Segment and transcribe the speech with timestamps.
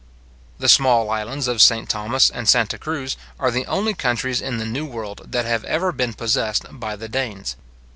[0.57, 1.87] The small islands of St.
[1.87, 5.91] Thomas and Santa Cruz, are the only countries in the new world that have ever
[5.91, 7.55] been possessed by the Danes.